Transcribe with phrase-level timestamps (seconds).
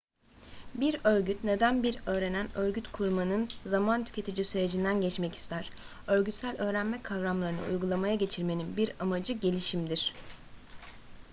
[0.75, 5.69] bir örgüt neden bir öğrenen örgüt kurmanın zaman tüketici sürecinden geçmek ister
[6.07, 10.13] örgütsel öğrenme kavramlarını uygulamaya geçirmenin bir amacı gelişimdir